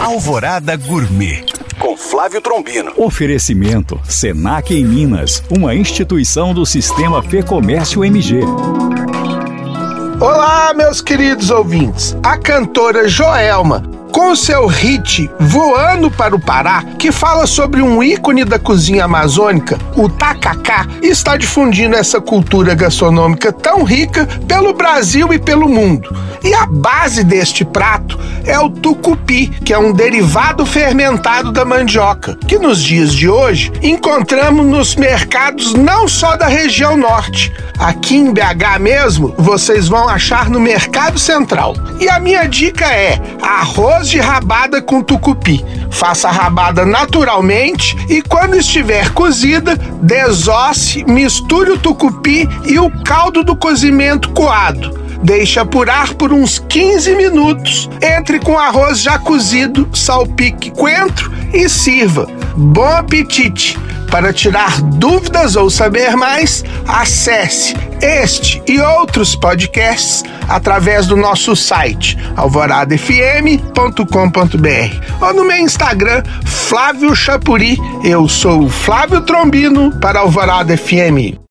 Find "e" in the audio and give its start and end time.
25.32-25.38, 26.42-26.54, 41.98-42.08, 48.08-48.22, 52.64-52.78, 61.52-61.68, 68.66-68.80